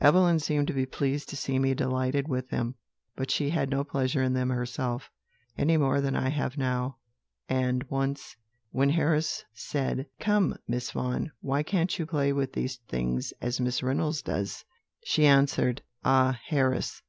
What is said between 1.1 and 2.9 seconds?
to see me delighted with them,